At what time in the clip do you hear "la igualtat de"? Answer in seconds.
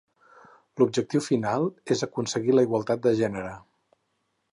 2.57-3.13